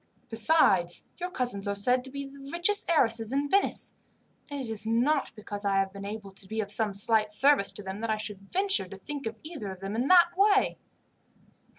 [0.29, 3.93] Besides, your cousins are said to be the richest heiresses in Venice;
[4.49, 7.71] and it is not because I have been able to be of some slight service
[7.73, 10.79] to them, that I should venture to think of either of them in that way."